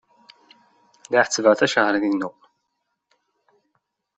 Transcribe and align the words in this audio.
La 1.11 1.19
ḥessbeɣ 1.25 1.53
tacehṛit-inu. 1.55 2.29